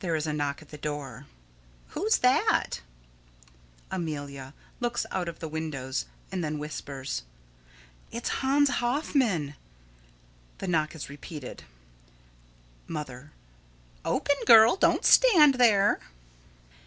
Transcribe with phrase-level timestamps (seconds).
[0.00, 1.24] [There is a knock at the door.]
[1.96, 2.82] Who's that?
[3.90, 7.22] Amelia: [Looks out of the windows, and then whispers.]
[8.10, 9.54] It's Hans Hoffman.
[10.58, 11.62] [The knock is repeated.]
[12.86, 13.32] Mother:
[14.04, 14.76] Open, girl!
[14.76, 16.00] Don't stand there!